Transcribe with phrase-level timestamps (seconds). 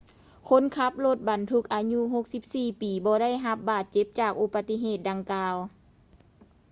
[0.49, 1.99] ຄົນຂັບລົດບັນທຸກອາຍຸ
[2.41, 5.55] 64 ປີບໍ່ໄດ້ຮັບບາດເຈັບຈາກອຸປະຕິເຫດດັ່ງກ່າວ